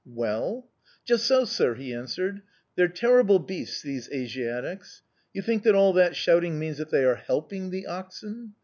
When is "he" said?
1.75-1.93